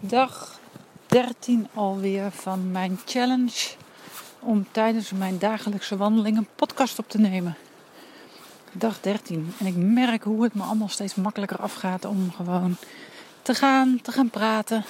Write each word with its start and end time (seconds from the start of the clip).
Dag 0.00 0.58
13 1.06 1.68
alweer 1.74 2.30
van 2.30 2.70
mijn 2.70 2.98
challenge 3.04 3.70
om 4.38 4.66
tijdens 4.70 5.10
mijn 5.10 5.38
dagelijkse 5.38 5.96
wandeling 5.96 6.36
een 6.36 6.48
podcast 6.54 6.98
op 6.98 7.08
te 7.08 7.18
nemen. 7.18 7.56
Dag 8.72 9.00
13. 9.00 9.52
En 9.58 9.66
ik 9.66 9.76
merk 9.76 10.22
hoe 10.22 10.42
het 10.42 10.54
me 10.54 10.62
allemaal 10.62 10.88
steeds 10.88 11.14
makkelijker 11.14 11.58
afgaat 11.58 12.04
om 12.04 12.30
gewoon 12.30 12.76
te 13.42 13.54
gaan, 13.54 14.00
te 14.02 14.12
gaan 14.12 14.30
praten. 14.30 14.84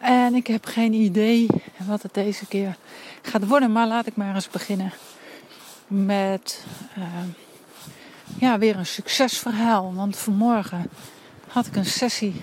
En 0.00 0.34
ik 0.34 0.46
heb 0.46 0.64
geen 0.64 0.92
idee 0.92 1.46
wat 1.86 2.02
het 2.02 2.14
deze 2.14 2.46
keer 2.46 2.76
gaat 3.22 3.46
worden, 3.46 3.72
maar 3.72 3.86
laat 3.86 4.06
ik 4.06 4.16
maar 4.16 4.34
eens 4.34 4.50
beginnen 4.50 4.92
met 5.86 6.64
uh, 6.98 7.04
ja, 8.38 8.58
weer 8.58 8.76
een 8.76 8.86
succesverhaal. 8.86 9.94
Want 9.94 10.16
vanmorgen 10.16 10.90
had 11.48 11.66
ik 11.66 11.76
een 11.76 11.84
sessie 11.84 12.42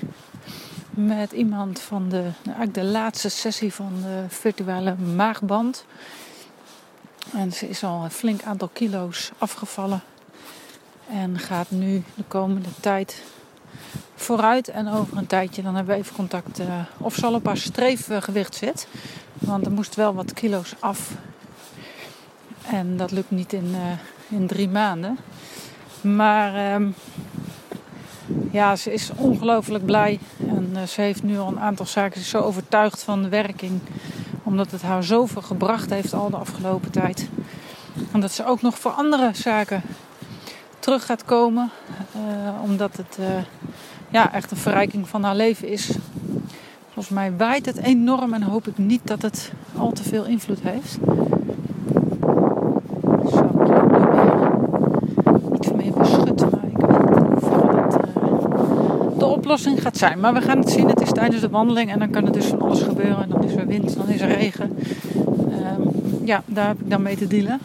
met 1.05 1.31
iemand 1.31 1.79
van 1.79 2.09
de, 2.09 2.23
eigenlijk 2.43 2.73
de 2.73 2.83
laatste 2.83 3.29
sessie 3.29 3.73
van 3.73 3.93
de 4.01 4.23
virtuele 4.27 4.95
maagband. 4.95 5.85
En 7.33 7.51
ze 7.51 7.69
is 7.69 7.83
al 7.83 8.03
een 8.03 8.11
flink 8.11 8.43
aantal 8.43 8.69
kilo's 8.73 9.31
afgevallen. 9.37 10.01
En 11.09 11.39
gaat 11.39 11.71
nu 11.71 12.03
de 12.15 12.23
komende 12.27 12.69
tijd 12.79 13.23
vooruit. 14.15 14.67
En 14.67 14.87
over 14.87 15.17
een 15.17 15.27
tijdje 15.27 15.61
dan 15.61 15.75
hebben 15.75 15.95
we 15.95 16.01
even 16.01 16.15
contact 16.15 16.59
uh, 16.59 16.65
of 16.97 17.15
ze 17.15 17.25
al 17.25 17.33
op 17.33 17.45
haar 17.45 17.57
streefgewicht 17.57 18.55
zit. 18.55 18.87
Want 19.33 19.65
er 19.65 19.71
moest 19.71 19.95
wel 19.95 20.13
wat 20.13 20.33
kilo's 20.33 20.73
af. 20.79 21.11
En 22.65 22.97
dat 22.97 23.11
lukt 23.11 23.31
niet 23.31 23.53
in, 23.53 23.67
uh, 23.67 24.37
in 24.39 24.47
drie 24.47 24.69
maanden. 24.69 25.17
Maar 26.01 26.81
uh, 26.81 26.87
ja, 28.51 28.75
ze 28.75 28.93
is 28.93 29.11
ongelooflijk 29.15 29.85
blij. 29.85 30.19
En 30.47 30.69
uh, 30.73 30.83
ze 30.83 31.01
heeft 31.01 31.23
nu 31.23 31.39
al 31.39 31.47
een 31.47 31.59
aantal 31.59 31.85
zaken. 31.85 32.13
Ze 32.13 32.19
is 32.19 32.29
zo 32.29 32.39
overtuigd 32.39 33.03
van 33.03 33.21
de 33.21 33.29
werking. 33.29 33.79
Omdat 34.43 34.71
het 34.71 34.81
haar 34.81 35.03
zoveel 35.03 35.41
gebracht 35.41 35.89
heeft 35.89 36.13
al 36.13 36.29
de 36.29 36.37
afgelopen 36.37 36.91
tijd. 36.91 37.29
En 38.11 38.19
dat 38.19 38.31
ze 38.31 38.45
ook 38.45 38.61
nog 38.61 38.79
voor 38.79 38.91
andere 38.91 39.31
zaken 39.33 39.81
terug 40.79 41.05
gaat 41.05 41.25
komen. 41.25 41.69
Uh, 42.15 42.63
omdat 42.63 42.97
het 42.97 43.17
uh, 43.19 43.25
ja, 44.09 44.33
echt 44.33 44.51
een 44.51 44.57
verrijking 44.57 45.09
van 45.09 45.23
haar 45.23 45.35
leven 45.35 45.67
is. 45.67 45.91
Volgens 46.93 47.09
mij 47.09 47.35
waait 47.37 47.65
het 47.65 47.77
enorm 47.77 48.33
en 48.33 48.43
hoop 48.43 48.67
ik 48.67 48.77
niet 48.77 49.07
dat 49.07 49.21
het 49.21 49.51
al 49.77 49.91
te 49.91 50.03
veel 50.03 50.25
invloed 50.25 50.59
heeft. 50.61 50.97
Gaat 59.57 59.97
zijn. 59.97 60.19
Maar 60.19 60.33
we 60.33 60.41
gaan 60.41 60.57
het 60.57 60.69
zien. 60.69 60.87
Het 60.87 61.01
is 61.01 61.11
tijdens 61.11 61.41
de 61.41 61.49
wandeling 61.49 61.91
en 61.91 61.99
dan 61.99 62.09
kan 62.09 62.25
er 62.25 62.31
dus 62.31 62.45
van 62.45 62.61
alles 62.61 62.81
gebeuren. 62.81 63.23
En 63.23 63.29
dan 63.29 63.43
is 63.43 63.55
er 63.55 63.67
wind, 63.67 63.95
dan 63.95 64.07
is 64.07 64.21
er 64.21 64.27
regen. 64.27 64.77
Um, 65.15 65.91
ja, 66.23 66.43
daar 66.45 66.67
heb 66.67 66.79
ik 66.79 66.89
dan 66.89 67.01
mee 67.01 67.15
te 67.15 67.27
dealen. 67.27 67.59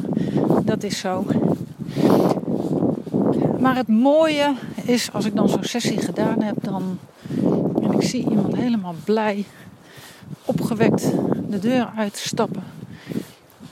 Dat 0.64 0.82
is 0.82 0.98
zo. 0.98 1.26
Maar 3.58 3.76
het 3.76 3.88
mooie 3.88 4.54
is, 4.82 5.12
als 5.12 5.24
ik 5.24 5.36
dan 5.36 5.48
zo'n 5.48 5.64
sessie 5.64 5.98
gedaan 5.98 6.42
heb, 6.42 6.56
dan. 6.60 6.98
En 7.82 7.92
ik 7.92 8.02
zie 8.02 8.28
iemand 8.30 8.56
helemaal 8.56 8.94
blij, 9.04 9.44
opgewekt 10.44 11.10
de 11.48 11.58
deur 11.58 11.92
uitstappen. 11.96 12.62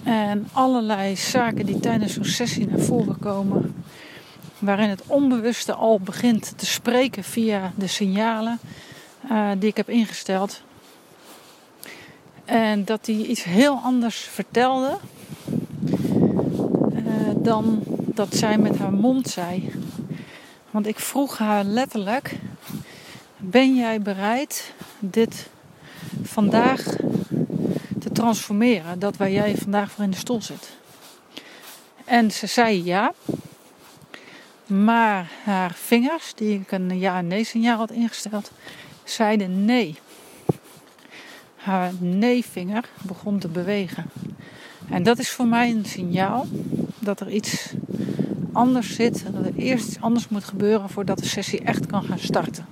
En 0.03 0.49
allerlei 0.53 1.17
zaken 1.17 1.67
die 1.67 1.81
tijdens 1.81 2.15
zo'n 2.15 2.25
sessie 2.25 2.67
naar 2.67 2.81
voren 2.81 3.19
komen 3.19 3.72
waarin 4.63 4.89
het 4.89 5.03
onbewuste 5.07 5.75
al 5.75 6.01
begint 6.01 6.53
te 6.59 6.67
spreken 6.67 7.25
via 7.25 7.73
de 7.75 7.87
signalen 7.87 8.59
uh, 9.31 9.51
die 9.59 9.69
ik 9.69 9.77
heb 9.77 9.89
ingesteld. 9.89 10.63
En 12.45 12.85
dat 12.85 13.07
hij 13.07 13.15
iets 13.15 13.45
heel 13.45 13.77
anders 13.77 14.17
vertelde 14.17 14.99
uh, 16.95 17.31
dan 17.37 17.83
dat 17.87 18.35
zij 18.35 18.59
met 18.59 18.79
haar 18.79 18.93
mond 18.93 19.29
zei. 19.29 19.73
Want 20.71 20.87
ik 20.87 20.99
vroeg 20.99 21.39
haar 21.39 21.65
letterlijk: 21.65 22.39
Ben 23.37 23.75
jij 23.75 24.01
bereid 24.01 24.73
dit 24.99 25.49
vandaag 26.23 26.83
te 27.99 28.13
transformeren? 28.13 28.99
Dat 28.99 29.17
waar 29.17 29.31
jij 29.31 29.57
vandaag 29.57 29.91
voor 29.91 30.05
in 30.05 30.11
de 30.11 30.17
stoel 30.17 30.43
zit. 30.43 30.71
En 32.05 32.31
ze 32.31 32.47
zei 32.47 32.85
ja. 32.85 33.13
Maar 34.73 35.31
haar 35.45 35.73
vingers, 35.75 36.35
die 36.35 36.61
ik 36.61 36.73
een 36.73 36.99
ja 36.99 37.19
en 37.19 37.27
nee 37.27 37.45
signaal 37.45 37.77
had 37.77 37.91
ingesteld, 37.91 38.51
zeiden 39.05 39.65
nee. 39.65 39.99
Haar 41.57 41.93
nee-vinger 41.99 42.89
begon 43.03 43.39
te 43.39 43.49
bewegen. 43.49 44.05
En 44.91 45.03
dat 45.03 45.19
is 45.19 45.31
voor 45.31 45.47
mij 45.47 45.71
een 45.71 45.85
signaal 45.85 46.47
dat 46.99 47.21
er 47.21 47.31
iets 47.31 47.73
anders 48.53 48.95
zit. 48.95 49.25
Dat 49.33 49.47
er 49.47 49.55
eerst 49.57 49.87
iets 49.87 50.01
anders 50.01 50.29
moet 50.29 50.45
gebeuren 50.45 50.91
voordat 50.91 51.19
de 51.19 51.29
sessie 51.29 51.63
echt 51.63 51.87
kan 51.87 52.03
gaan 52.03 52.19
starten. 52.19 52.67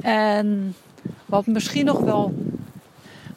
En 0.00 0.76
wat 1.26 1.46
misschien 1.46 1.84
nog 1.84 2.00
wel 2.00 2.34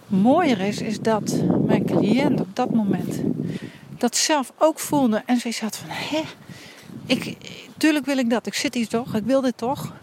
mooier 0.08 0.60
is, 0.60 0.82
is 0.82 1.00
dat 1.00 1.44
mijn 1.66 1.86
cliënt 1.86 2.40
op 2.40 2.56
dat 2.56 2.74
moment 2.74 3.22
dat 3.98 4.16
zelf 4.16 4.54
ook 4.58 4.80
voelde. 4.80 5.24
En 5.26 5.38
ze 5.38 5.52
zat 5.52 5.78
van, 5.78 5.90
hè, 5.90 6.22
ik, 7.06 7.38
tuurlijk 7.78 8.06
wil 8.06 8.18
ik 8.18 8.30
dat. 8.30 8.46
Ik 8.46 8.54
zit 8.54 8.74
hier 8.74 8.88
toch. 8.88 9.16
Ik 9.16 9.24
wil 9.24 9.42
dit 9.42 9.58
toch. 9.58 9.94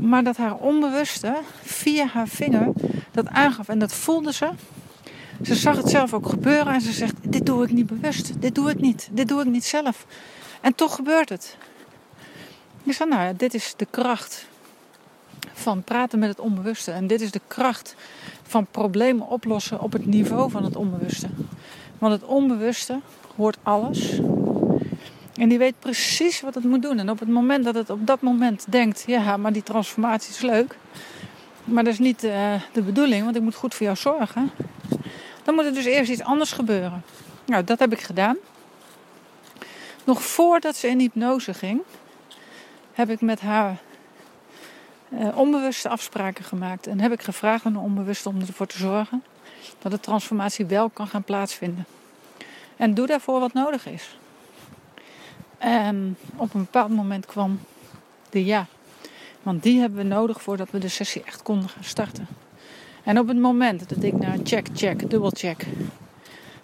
Maar 0.00 0.24
dat 0.24 0.36
haar 0.36 0.54
onbewuste 0.54 1.40
via 1.62 2.06
haar 2.06 2.28
vinger 2.28 2.72
dat 3.10 3.28
aangaf. 3.28 3.68
En 3.68 3.78
dat 3.78 3.92
voelde 3.92 4.32
ze. 4.32 4.50
Ze 5.42 5.54
zag 5.54 5.76
het 5.76 5.88
zelf 5.88 6.14
ook 6.14 6.28
gebeuren. 6.28 6.72
En 6.72 6.80
ze 6.80 6.92
zegt: 6.92 7.14
Dit 7.22 7.46
doe 7.46 7.64
ik 7.64 7.72
niet 7.72 7.86
bewust. 7.86 8.40
Dit 8.40 8.54
doe 8.54 8.70
ik 8.70 8.80
niet. 8.80 9.08
Dit 9.12 9.28
doe 9.28 9.40
ik 9.40 9.46
niet 9.46 9.64
zelf. 9.64 10.06
En 10.60 10.74
toch 10.74 10.94
gebeurt 10.94 11.28
het. 11.28 11.56
Ik 12.82 12.92
zei: 12.92 13.08
Nou 13.08 13.22
ja, 13.22 13.32
dit 13.32 13.54
is 13.54 13.74
de 13.76 13.86
kracht 13.90 14.46
van 15.52 15.82
praten 15.82 16.18
met 16.18 16.28
het 16.28 16.40
onbewuste. 16.40 16.90
En 16.90 17.06
dit 17.06 17.20
is 17.20 17.30
de 17.30 17.40
kracht 17.46 17.94
van 18.42 18.66
problemen 18.70 19.28
oplossen 19.28 19.80
op 19.80 19.92
het 19.92 20.06
niveau 20.06 20.50
van 20.50 20.64
het 20.64 20.76
onbewuste. 20.76 21.28
Want 21.98 22.12
het 22.12 22.24
onbewuste 22.24 23.00
hoort 23.36 23.58
alles. 23.62 24.20
En 25.38 25.48
die 25.48 25.58
weet 25.58 25.78
precies 25.78 26.40
wat 26.40 26.54
het 26.54 26.64
moet 26.64 26.82
doen. 26.82 26.98
En 26.98 27.10
op 27.10 27.18
het 27.18 27.28
moment 27.28 27.64
dat 27.64 27.74
het 27.74 27.90
op 27.90 28.06
dat 28.06 28.20
moment 28.20 28.64
denkt: 28.68 29.04
ja, 29.06 29.36
maar 29.36 29.52
die 29.52 29.62
transformatie 29.62 30.30
is 30.30 30.40
leuk. 30.40 30.76
Maar 31.64 31.84
dat 31.84 31.92
is 31.92 31.98
niet 31.98 32.24
uh, 32.24 32.54
de 32.72 32.82
bedoeling, 32.82 33.24
want 33.24 33.36
ik 33.36 33.42
moet 33.42 33.54
goed 33.54 33.74
voor 33.74 33.86
jou 33.86 33.98
zorgen. 33.98 34.50
Dan 35.42 35.54
moet 35.54 35.64
er 35.64 35.74
dus 35.74 35.84
eerst 35.84 36.10
iets 36.10 36.22
anders 36.22 36.52
gebeuren. 36.52 37.02
Nou, 37.46 37.64
dat 37.64 37.78
heb 37.78 37.92
ik 37.92 38.00
gedaan. 38.00 38.36
Nog 40.04 40.22
voordat 40.22 40.76
ze 40.76 40.88
in 40.88 40.98
hypnose 40.98 41.54
ging, 41.54 41.80
heb 42.92 43.10
ik 43.10 43.20
met 43.20 43.40
haar 43.40 43.76
uh, 45.08 45.38
onbewuste 45.38 45.88
afspraken 45.88 46.44
gemaakt. 46.44 46.86
En 46.86 47.00
heb 47.00 47.12
ik 47.12 47.22
gevraagd 47.22 47.64
aan 47.64 47.72
de 47.72 47.78
onbewuste 47.78 48.28
om 48.28 48.40
ervoor 48.40 48.66
te 48.66 48.78
zorgen 48.78 49.22
dat 49.78 49.92
de 49.92 50.00
transformatie 50.00 50.66
wel 50.66 50.88
kan 50.88 51.06
gaan 51.06 51.24
plaatsvinden. 51.24 51.86
En 52.76 52.94
doe 52.94 53.06
daarvoor 53.06 53.40
wat 53.40 53.52
nodig 53.52 53.86
is. 53.86 54.18
En 55.58 56.16
op 56.36 56.54
een 56.54 56.60
bepaald 56.60 56.90
moment 56.90 57.26
kwam 57.26 57.60
de 58.30 58.44
ja. 58.44 58.66
Want 59.42 59.62
die 59.62 59.80
hebben 59.80 59.98
we 59.98 60.04
nodig 60.04 60.42
voordat 60.42 60.70
we 60.70 60.78
de 60.78 60.88
sessie 60.88 61.22
echt 61.24 61.42
konden 61.42 61.68
gaan 61.68 61.84
starten. 61.84 62.26
En 63.04 63.18
op 63.18 63.28
het 63.28 63.38
moment 63.38 63.88
dat 63.88 64.02
ik 64.02 64.18
na 64.18 64.36
check, 64.44 64.68
check, 64.74 65.10
dubbelcheck 65.10 65.66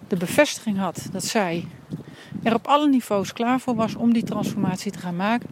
de 0.07 0.15
bevestiging 0.15 0.77
had 0.77 1.07
dat 1.11 1.23
zij 1.23 1.67
er 2.43 2.53
op 2.53 2.67
alle 2.67 2.87
niveaus 2.87 3.33
klaar 3.33 3.59
voor 3.59 3.75
was 3.75 3.95
om 3.95 4.13
die 4.13 4.23
transformatie 4.23 4.91
te 4.91 4.99
gaan 4.99 5.15
maken, 5.15 5.49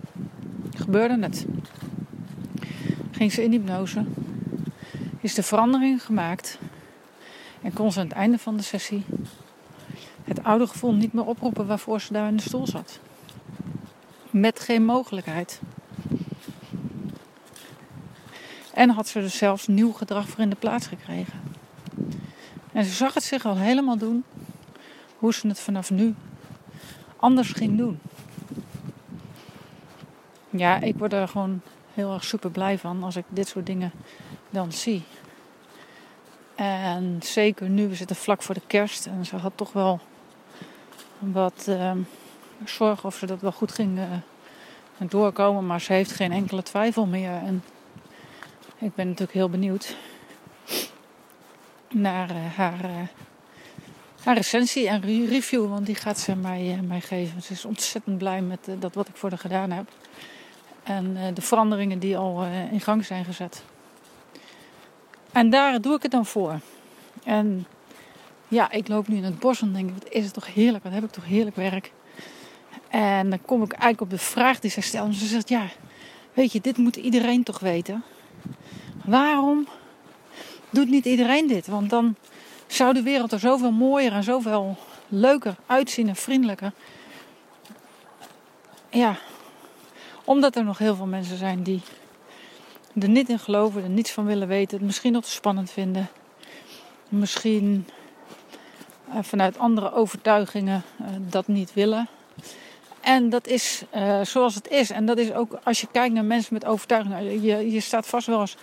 gebeurde 0.75 1.17
het. 1.19 1.45
Ging 3.11 3.31
ze 3.31 3.43
in 3.43 3.51
hypnose, 3.51 4.05
is 5.19 5.33
de 5.33 5.43
verandering 5.43 6.03
gemaakt 6.03 6.57
en 7.61 7.73
kon 7.73 7.91
ze 7.91 7.99
aan 7.99 8.07
het 8.07 8.15
einde 8.15 8.37
van 8.37 8.57
de 8.57 8.63
sessie 8.63 9.05
het 10.23 10.43
oude 10.43 10.67
gevoel 10.67 10.93
niet 10.93 11.13
meer 11.13 11.25
oproepen 11.25 11.67
waarvoor 11.67 12.01
ze 12.01 12.13
daar 12.13 12.27
in 12.27 12.35
de 12.35 12.43
stoel 12.43 12.67
zat 12.67 12.99
met 14.33 14.59
geen 14.59 14.85
mogelijkheid. 14.85 15.61
En 18.73 18.89
had 18.89 19.07
ze 19.07 19.19
dus 19.19 19.37
zelfs 19.37 19.67
nieuw 19.67 19.91
gedrag 19.91 20.27
voor 20.27 20.39
in 20.39 20.49
de 20.49 20.55
plaats 20.55 20.87
gekregen. 20.87 21.41
En 22.71 22.85
ze 22.85 22.91
zag 22.91 23.13
het 23.13 23.23
zich 23.23 23.45
al 23.45 23.57
helemaal 23.57 23.97
doen 23.97 24.23
hoe 25.17 25.33
ze 25.33 25.47
het 25.47 25.59
vanaf 25.59 25.91
nu 25.91 26.15
anders 27.15 27.51
ging 27.51 27.77
doen. 27.77 27.99
Ja, 30.49 30.79
ik 30.81 30.97
word 30.97 31.13
er 31.13 31.27
gewoon 31.27 31.61
heel 31.93 32.13
erg 32.13 32.23
super 32.23 32.51
blij 32.51 32.77
van 32.77 33.03
als 33.03 33.15
ik 33.15 33.25
dit 33.29 33.47
soort 33.47 33.65
dingen 33.65 33.91
dan 34.49 34.71
zie. 34.71 35.03
En 36.55 37.19
zeker 37.23 37.69
nu, 37.69 37.87
we 37.87 37.95
zitten 37.95 38.15
vlak 38.15 38.41
voor 38.41 38.55
de 38.55 38.61
kerst 38.67 39.05
en 39.05 39.25
ze 39.25 39.35
had 39.35 39.53
toch 39.55 39.73
wel 39.73 39.99
wat. 41.19 41.65
Uh, 41.69 41.91
zorgen 42.69 43.05
of 43.05 43.15
ze 43.15 43.25
dat 43.25 43.41
wel 43.41 43.51
goed 43.51 43.71
ging 43.71 43.97
uh, 43.97 44.05
doorkomen. 45.09 45.65
Maar 45.65 45.81
ze 45.81 45.93
heeft 45.93 46.11
geen 46.11 46.31
enkele 46.31 46.63
twijfel 46.63 47.05
meer. 47.05 47.31
En 47.31 47.63
ik 48.77 48.95
ben 48.95 49.05
natuurlijk 49.05 49.33
heel 49.33 49.49
benieuwd 49.49 49.95
naar 51.91 52.31
haar, 52.55 53.09
haar 54.23 54.35
recensie 54.35 54.87
en 54.87 55.01
review, 55.01 55.69
want 55.69 55.85
die 55.85 55.95
gaat 55.95 56.19
ze 56.19 56.35
mij, 56.35 56.79
mij 56.87 57.01
geven. 57.01 57.41
Ze 57.41 57.53
is 57.53 57.65
ontzettend 57.65 58.17
blij 58.17 58.41
met 58.41 58.67
dat 58.79 58.93
wat 58.93 59.07
ik 59.07 59.15
voor 59.15 59.29
haar 59.29 59.39
gedaan 59.39 59.71
heb. 59.71 59.89
En 60.83 61.33
de 61.33 61.41
veranderingen 61.41 61.99
die 61.99 62.17
al 62.17 62.45
in 62.71 62.81
gang 62.81 63.05
zijn 63.05 63.25
gezet. 63.25 63.63
En 65.31 65.49
daar 65.49 65.81
doe 65.81 65.95
ik 65.95 66.01
het 66.01 66.11
dan 66.11 66.25
voor. 66.25 66.59
En 67.23 67.65
ja, 68.47 68.71
ik 68.71 68.87
loop 68.87 69.07
nu 69.07 69.15
in 69.15 69.23
het 69.23 69.39
bos 69.39 69.61
en 69.61 69.73
denk 69.73 69.89
wat 69.93 70.09
is 70.09 70.23
het 70.23 70.33
toch 70.33 70.53
heerlijk, 70.53 70.83
wat 70.83 70.93
heb 70.93 71.03
ik 71.03 71.11
toch 71.11 71.25
heerlijk 71.25 71.55
werk. 71.55 71.91
En 72.93 73.29
dan 73.29 73.41
kom 73.41 73.63
ik 73.63 73.71
eigenlijk 73.71 74.01
op 74.01 74.09
de 74.09 74.17
vraag 74.17 74.59
die 74.59 74.81
stelt. 74.81 75.07
En 75.07 75.13
ze 75.13 75.25
zegt, 75.25 75.49
ja, 75.49 75.65
weet 76.33 76.51
je, 76.51 76.61
dit 76.61 76.77
moet 76.77 76.95
iedereen 76.95 77.43
toch 77.43 77.59
weten. 77.59 78.03
Waarom 79.05 79.67
doet 80.69 80.89
niet 80.89 81.05
iedereen 81.05 81.47
dit? 81.47 81.67
Want 81.67 81.89
dan 81.89 82.15
zou 82.67 82.93
de 82.93 83.01
wereld 83.01 83.31
er 83.31 83.39
zoveel 83.39 83.71
mooier 83.71 84.11
en 84.13 84.23
zoveel 84.23 84.77
leuker 85.07 85.55
uitzien 85.65 86.07
en 86.07 86.15
vriendelijker. 86.15 86.71
Ja, 88.89 89.17
omdat 90.23 90.55
er 90.55 90.63
nog 90.63 90.77
heel 90.77 90.95
veel 90.95 91.05
mensen 91.05 91.37
zijn 91.37 91.63
die 91.63 91.81
er 92.99 93.09
niet 93.09 93.29
in 93.29 93.39
geloven, 93.39 93.83
er 93.83 93.89
niets 93.89 94.11
van 94.11 94.25
willen 94.25 94.47
weten, 94.47 94.77
het 94.77 94.85
misschien 94.85 95.11
nog 95.11 95.23
te 95.23 95.31
spannend 95.31 95.71
vinden. 95.71 96.09
Misschien 97.09 97.87
eh, 99.09 99.17
vanuit 99.21 99.57
andere 99.57 99.93
overtuigingen 99.93 100.83
uh, 101.01 101.07
dat 101.19 101.47
niet 101.47 101.73
willen. 101.73 102.07
En 103.03 103.29
dat 103.29 103.47
is 103.47 103.83
uh, 103.95 104.21
zoals 104.21 104.55
het 104.55 104.69
is. 104.69 104.89
En 104.89 105.05
dat 105.05 105.17
is 105.17 105.33
ook 105.33 105.59
als 105.63 105.81
je 105.81 105.87
kijkt 105.91 106.13
naar 106.13 106.25
mensen 106.25 106.53
met 106.53 106.65
overtuigingen. 106.65 107.41
Je, 107.41 107.71
je 107.71 107.79
staat 107.79 108.07
vast 108.07 108.27
wel 108.27 108.39
eens 108.39 108.57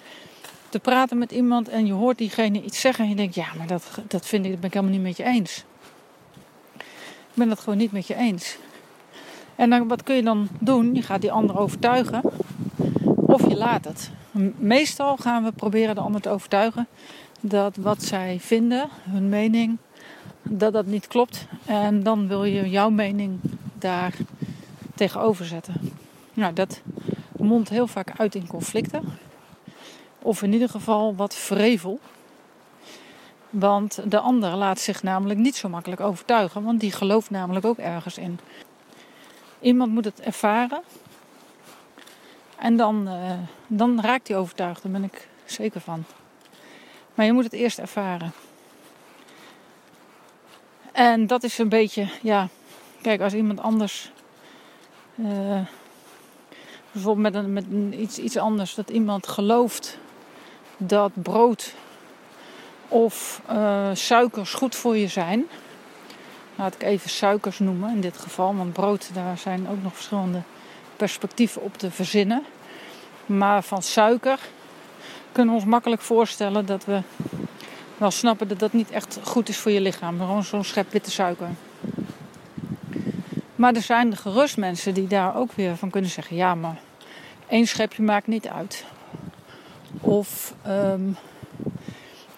te 0.69 0.79
praten 0.79 1.19
met 1.19 1.33
iemand 1.33 1.69
en 1.69 1.87
je 1.87 1.93
hoort 1.93 2.19
diegene 2.19 2.63
iets 2.63 2.81
zeggen. 2.81 3.05
En 3.05 3.11
je 3.11 3.17
denkt, 3.17 3.35
ja, 3.35 3.47
maar 3.59 3.67
dat, 3.67 3.85
dat 4.09 4.27
vind 4.27 4.45
ik, 4.45 4.51
dat 4.51 4.61
ben 4.61 4.69
ik 4.69 4.75
helemaal 4.75 4.97
niet 4.97 5.07
met 5.07 5.17
je 5.17 5.25
eens. 5.25 5.65
Ik 6.77 7.35
ben 7.35 7.49
dat 7.49 7.61
gewoon 7.61 7.79
niet 7.79 7.93
met 7.93 8.07
je 8.07 8.15
eens. 8.15 8.57
En 9.57 9.71
dan, 9.71 9.89
wat 9.89 10.03
kun 10.03 10.15
je 10.15 10.23
dan 10.23 10.49
doen? 10.59 10.95
Je 10.95 11.03
gaat 11.03 11.21
die 11.21 11.33
ander 11.33 11.59
overtuigen. 11.59 12.23
Of 13.15 13.49
je 13.49 13.57
laat 13.57 13.85
het. 13.85 14.11
Meestal 14.57 15.17
gaan 15.17 15.45
we 15.45 15.53
proberen 15.53 15.95
de 15.95 16.01
ander 16.01 16.21
te 16.21 16.29
overtuigen 16.29 16.89
dat 17.41 17.77
wat 17.77 18.03
zij 18.03 18.37
vinden, 18.41 18.89
hun 19.03 19.29
mening, 19.29 19.77
dat 20.43 20.73
dat 20.73 20.87
niet 20.87 21.07
klopt. 21.07 21.47
En 21.65 22.03
dan 22.03 22.29
wil 22.29 22.45
je 22.45 22.71
jouw 22.71 22.91
mening 22.91 23.41
daar 23.81 24.15
tegenover 24.95 25.45
zetten. 25.45 25.75
Nou, 26.33 26.53
dat 26.53 26.81
mondt 27.37 27.69
heel 27.69 27.87
vaak 27.87 28.13
uit 28.17 28.35
in 28.35 28.47
conflicten. 28.47 29.19
Of 30.19 30.43
in 30.43 30.53
ieder 30.53 30.69
geval 30.69 31.15
wat 31.15 31.35
vrevel. 31.35 32.01
Want 33.51 34.01
de 34.11 34.19
ander 34.19 34.57
laat 34.57 34.79
zich 34.79 35.03
namelijk 35.03 35.39
niet 35.39 35.57
zo 35.57 35.69
makkelijk 35.69 36.01
overtuigen, 36.01 36.63
want 36.63 36.81
die 36.81 36.93
gelooft 36.93 37.31
namelijk 37.31 37.67
ook 37.67 37.79
ergens 37.79 38.19
in. 38.19 38.39
Iemand 39.61 39.93
moet 39.93 40.05
het 40.05 40.21
ervaren 40.21 40.83
en 42.57 42.77
dan, 42.77 43.09
uh, 43.09 43.33
dan 43.67 44.01
raakt 44.01 44.29
hij 44.29 44.37
overtuigd, 44.37 44.83
daar 44.83 44.93
ben 44.93 45.05
ik 45.05 45.29
zeker 45.45 45.81
van. 45.81 46.05
Maar 47.15 47.27
je 47.27 47.33
moet 47.33 47.45
het 47.45 47.53
eerst 47.53 47.79
ervaren. 47.79 48.33
En 50.93 51.27
dat 51.27 51.43
is 51.43 51.59
een 51.59 51.69
beetje, 51.69 52.09
ja, 52.23 52.49
kijk, 53.03 53.21
als 53.21 53.35
iemand 53.35 53.61
anders, 53.61 54.11
uh, 55.15 55.61
bijvoorbeeld 56.93 57.47
met, 57.47 57.71
met 57.71 57.93
iets, 57.93 58.19
iets 58.19 58.37
anders, 58.37 58.75
dat 58.75 58.91
iemand 58.91 59.29
gelooft 59.29 59.99
dat 60.77 61.13
brood 61.15 61.75
of 62.89 63.43
uh, 63.51 63.91
suikers 63.93 64.53
goed 64.53 64.75
voor 64.75 64.97
je 64.97 65.09
zijn. 65.09 65.47
Laat 66.57 66.75
ik 66.75 66.83
even 66.83 67.11
suikers 67.11 67.59
noemen 67.59 67.91
in 67.91 68.01
dit 68.01 68.17
geval, 68.17 68.57
want 68.57 68.73
brood, 68.73 69.11
daar 69.15 69.39
zijn 69.39 69.69
ook 69.69 69.83
nog 69.83 69.95
verschillende 69.95 70.43
perspectieven 70.97 71.63
op 71.63 71.77
te 71.77 71.91
verzinnen. 71.91 72.43
Maar 73.27 73.63
van 73.63 73.83
suiker 73.83 74.39
kunnen 75.33 75.55
we 75.55 75.61
ons 75.61 75.71
makkelijk 75.71 76.03
voorstellen 76.03 76.67
dat 76.67 76.85
we 76.85 77.03
wel 77.97 78.11
snappen 78.11 78.49
dat 78.49 78.59
dat 78.59 78.73
niet 78.73 78.91
echt 78.91 79.19
goed 79.23 79.49
is 79.49 79.57
voor 79.57 79.71
je 79.71 79.81
lichaam. 79.81 80.19
Gewoon 80.19 80.45
zo'n 80.45 80.65
schep 80.65 80.93
witte 80.93 81.11
suiker. 81.11 81.49
Maar 83.61 83.75
er 83.75 83.83
zijn 83.83 84.17
gerust 84.17 84.57
mensen 84.57 84.95
die 84.95 85.07
daar 85.07 85.37
ook 85.37 85.53
weer 85.53 85.77
van 85.77 85.91
kunnen 85.91 86.11
zeggen: 86.11 86.37
ja, 86.37 86.55
maar 86.55 86.81
één 87.49 87.67
schepje 87.67 88.03
maakt 88.03 88.27
niet 88.27 88.49
uit. 88.49 88.85
Of 90.01 90.55
um, 90.69 91.17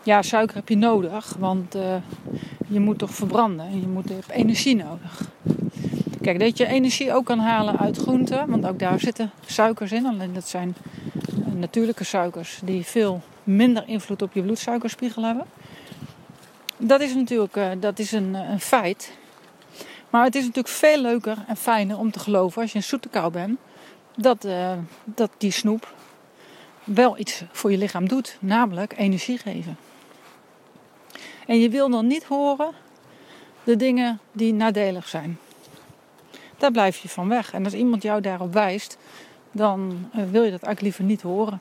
ja, 0.03 0.23
suiker 0.23 0.57
heb 0.57 0.69
je 0.69 0.77
nodig, 0.77 1.35
want 1.39 1.77
uh, 1.77 1.95
je 2.69 2.81
moet 2.81 2.99
toch 2.99 3.11
verbranden 3.11 3.67
en 3.67 3.81
je, 3.81 3.87
moet, 3.87 4.09
hebt 4.09 4.31
energie 4.31 4.77
nodig. 4.77 5.29
Kijk, 6.21 6.39
dat 6.39 6.59
je 6.59 6.67
energie 6.67 7.13
ook 7.13 7.25
kan 7.25 7.39
halen 7.39 7.79
uit 7.79 7.97
groenten, 7.97 8.49
want 8.49 8.67
ook 8.67 8.79
daar 8.79 9.01
zitten 9.01 9.31
suikers 9.47 9.93
in. 9.93 10.07
Alleen 10.07 10.33
dat 10.33 10.49
zijn 10.49 10.77
natuurlijke 11.55 12.05
suikers 12.05 12.61
die 12.65 12.85
veel 12.85 13.21
minder 13.45 13.83
invloed 13.87 14.23
op 14.23 14.33
je 14.33 14.43
bloedsuikerspiegel 14.43 15.23
hebben. 15.23 15.47
Dat 16.77 17.01
is 17.01 17.15
natuurlijk 17.15 17.57
uh, 17.57 17.69
dat 17.81 17.99
is 17.99 18.13
een, 18.13 18.35
een, 18.35 18.61
feit. 18.61 19.21
Maar 20.13 20.25
het 20.25 20.35
is 20.35 20.41
natuurlijk 20.41 20.75
veel 20.75 21.01
leuker 21.01 21.45
en 21.47 21.57
fijner 21.57 21.99
om 21.99 22.11
te 22.11 22.19
geloven 22.19 22.63
als 22.63 22.73
je 22.73 22.79
een 22.79 22.85
zoete 22.85 23.09
kou 23.09 23.33
bent. 23.33 23.59
Dat, 24.17 24.45
uh, 24.45 24.73
dat 25.05 25.31
die 25.39 25.51
snoep 25.51 25.95
wel 26.85 27.19
iets 27.19 27.43
voor 27.53 27.71
je 27.71 27.79
lichaam 27.79 28.09
doet. 28.09 28.37
Namelijk 28.41 28.99
energie 28.99 29.39
geven. 29.39 29.77
En 31.47 31.59
je 31.61 31.69
wil 31.69 31.91
dan 31.91 32.07
niet 32.07 32.25
horen 32.25 32.71
de 33.65 33.77
dingen 33.77 34.21
die 34.33 34.53
nadelig 34.53 35.09
zijn. 35.09 35.39
Daar 36.57 36.71
blijf 36.71 36.99
je 36.99 37.09
van 37.09 37.29
weg. 37.29 37.53
En 37.53 37.65
als 37.65 37.75
iemand 37.75 38.03
jou 38.03 38.21
daarop 38.21 38.53
wijst, 38.53 38.99
dan 39.53 40.09
uh, 40.17 40.25
wil 40.31 40.43
je 40.43 40.51
dat 40.51 40.63
eigenlijk 40.63 40.81
liever 40.81 41.05
niet 41.05 41.23
horen. 41.23 41.61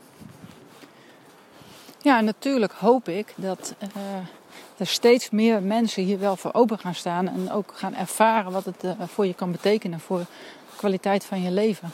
Ja, 2.02 2.22
natuurlijk 2.22 2.72
hoop 2.72 3.08
ik 3.08 3.34
dat 3.36 3.76
uh, 3.84 3.90
er 4.78 4.88
steeds 4.88 5.30
meer 5.30 5.64
mensen 5.64 6.04
hier 6.04 6.20
wel 6.20 6.36
voor 6.36 6.54
open 6.54 6.80
gaan 6.80 6.96
staan 6.96 7.28
en 7.28 7.52
ook 7.52 7.72
gaan 7.76 7.96
ervaren 7.96 8.52
wat 8.52 8.66
het 8.66 8.84
uh, 8.84 8.92
voor 9.06 9.26
je 9.26 9.34
kan 9.34 9.52
betekenen 9.52 10.00
voor 10.00 10.20
de 10.20 10.26
kwaliteit 10.76 11.26
van 11.26 11.42
je 11.42 11.52
leven. 11.52 11.92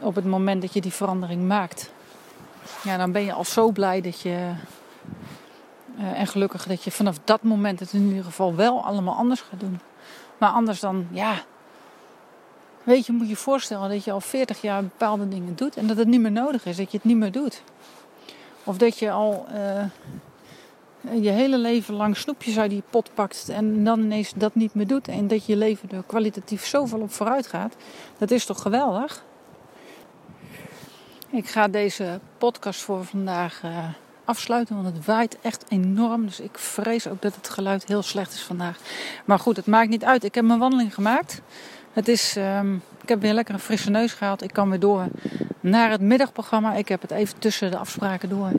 Op 0.00 0.14
het 0.14 0.24
moment 0.24 0.62
dat 0.62 0.72
je 0.72 0.80
die 0.80 0.92
verandering 0.92 1.42
maakt. 1.42 1.90
Ja, 2.84 2.96
dan 2.96 3.12
ben 3.12 3.24
je 3.24 3.32
al 3.32 3.44
zo 3.44 3.70
blij 3.70 4.00
dat 4.00 4.20
je. 4.20 4.52
en 5.96 6.26
gelukkig 6.26 6.66
dat 6.66 6.82
je 6.82 6.90
vanaf 6.90 7.18
dat 7.24 7.42
moment 7.42 7.80
het 7.80 7.92
in 7.92 8.08
ieder 8.08 8.24
geval 8.24 8.54
wel 8.54 8.84
allemaal 8.84 9.14
anders 9.14 9.40
gaat 9.40 9.60
doen. 9.60 9.80
Maar 10.38 10.50
anders 10.50 10.80
dan, 10.80 11.06
ja, 11.10 11.34
Weet 12.82 13.06
je, 13.06 13.12
moet 13.12 13.28
je 13.28 13.36
voorstellen 13.36 13.90
dat 13.90 14.04
je 14.04 14.12
al 14.12 14.20
40 14.20 14.60
jaar 14.60 14.82
bepaalde 14.82 15.28
dingen 15.28 15.54
doet 15.54 15.76
en 15.76 15.86
dat 15.86 15.96
het 15.96 16.08
niet 16.08 16.20
meer 16.20 16.32
nodig 16.32 16.66
is, 16.66 16.76
dat 16.76 16.90
je 16.90 16.96
het 16.96 17.06
niet 17.06 17.16
meer 17.16 17.32
doet. 17.32 17.62
Of 18.64 18.76
dat 18.76 18.98
je 18.98 19.10
al 19.10 19.46
uh, 19.54 19.84
je 21.20 21.30
hele 21.30 21.58
leven 21.58 21.94
lang 21.94 22.16
snoepjes 22.16 22.58
uit 22.58 22.70
die 22.70 22.82
pot 22.90 23.10
pakt 23.14 23.48
en 23.48 23.84
dan 23.84 24.00
ineens 24.00 24.32
dat 24.36 24.54
niet 24.54 24.74
meer 24.74 24.86
doet. 24.86 25.08
En 25.08 25.28
dat 25.28 25.46
je 25.46 25.56
leven 25.56 25.90
er 25.90 26.02
kwalitatief 26.06 26.66
zoveel 26.66 27.00
op 27.00 27.12
vooruit 27.12 27.46
gaat. 27.46 27.74
Dat 28.18 28.30
is 28.30 28.44
toch 28.44 28.62
geweldig? 28.62 29.24
Ik 31.30 31.48
ga 31.48 31.68
deze 31.68 32.20
podcast 32.38 32.80
voor 32.80 33.04
vandaag 33.04 33.62
uh, 33.64 33.88
afsluiten, 34.24 34.74
want 34.82 34.96
het 34.96 35.04
waait 35.04 35.38
echt 35.40 35.64
enorm. 35.68 36.26
Dus 36.26 36.40
ik 36.40 36.58
vrees 36.58 37.08
ook 37.08 37.22
dat 37.22 37.34
het 37.34 37.48
geluid 37.48 37.86
heel 37.86 38.02
slecht 38.02 38.34
is 38.34 38.42
vandaag. 38.42 38.78
Maar 39.24 39.38
goed, 39.38 39.56
het 39.56 39.66
maakt 39.66 39.88
niet 39.88 40.04
uit. 40.04 40.24
Ik 40.24 40.34
heb 40.34 40.44
mijn 40.44 40.58
wandeling 40.58 40.94
gemaakt. 40.94 41.40
Het 41.92 42.08
is, 42.08 42.36
um, 42.36 42.82
ik 43.02 43.08
heb 43.08 43.20
weer 43.20 43.32
lekker 43.32 43.54
een 43.54 43.60
frisse 43.60 43.90
neus 43.90 44.12
gehaald. 44.12 44.42
Ik 44.42 44.52
kan 44.52 44.70
weer 44.70 44.80
door 44.80 45.06
naar 45.60 45.90
het 45.90 46.00
middagprogramma. 46.00 46.74
Ik 46.74 46.88
heb 46.88 47.02
het 47.02 47.10
even 47.10 47.38
tussen 47.38 47.70
de 47.70 47.76
afspraken 47.76 48.28
door 48.28 48.50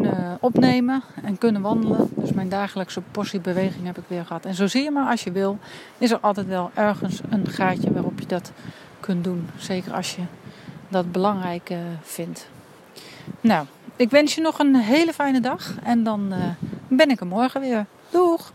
kunnen 0.00 0.38
opnemen 0.40 1.02
en 1.22 1.38
kunnen 1.38 1.62
wandelen. 1.62 2.08
Dus 2.14 2.32
mijn 2.32 2.48
dagelijkse 2.48 3.00
portie 3.10 3.40
beweging 3.40 3.86
heb 3.86 3.98
ik 3.98 4.04
weer 4.06 4.24
gehad. 4.24 4.44
En 4.44 4.54
zo 4.54 4.66
zie 4.66 4.82
je 4.82 4.90
maar, 4.90 5.10
als 5.10 5.24
je 5.24 5.32
wil, 5.32 5.58
is 5.98 6.10
er 6.10 6.18
altijd 6.18 6.46
wel 6.46 6.70
ergens 6.74 7.20
een 7.30 7.48
gaatje 7.48 7.92
waarop 7.92 8.20
je 8.20 8.26
dat 8.26 8.52
kunt 9.00 9.24
doen. 9.24 9.48
Zeker 9.56 9.92
als 9.92 10.16
je 10.16 10.22
dat 10.88 11.12
belangrijk 11.12 11.70
uh, 11.70 11.78
vindt. 12.02 12.48
Nou, 13.40 13.66
ik 13.96 14.10
wens 14.10 14.34
je 14.34 14.40
nog 14.40 14.58
een 14.58 14.74
hele 14.74 15.12
fijne 15.12 15.40
dag 15.40 15.74
en 15.82 16.02
dan 16.02 16.32
uh, 16.32 16.38
ben 16.88 17.10
ik 17.10 17.20
er 17.20 17.26
morgen 17.26 17.60
weer. 17.60 17.86
Doeg! 18.10 18.52